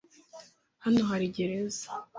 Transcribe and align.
Hano 0.83 1.01
hari 1.09 1.25
gereza. 1.37 1.89